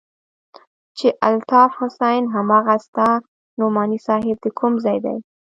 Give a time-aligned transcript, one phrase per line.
[0.97, 3.09] چې الطاف حسين هماغه ستا
[3.59, 5.15] نعماني صاحب د کوم ځاى دى.